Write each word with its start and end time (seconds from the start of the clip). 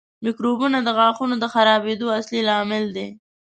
میکروبونه 0.25 0.77
د 0.83 0.89
غاښونو 0.97 1.35
د 1.39 1.45
خرابېدو 1.53 2.07
اصلي 2.19 2.41
لامل 2.49 2.85
دي. 2.95 3.07